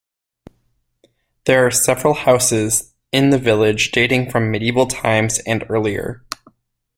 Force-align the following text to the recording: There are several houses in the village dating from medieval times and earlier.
There 1.45 1.63
are 1.63 1.69
several 1.69 2.15
houses 2.15 2.91
in 3.11 3.29
the 3.29 3.37
village 3.37 3.91
dating 3.91 4.31
from 4.31 4.49
medieval 4.49 4.87
times 4.87 5.37
and 5.45 5.63
earlier. 5.69 6.23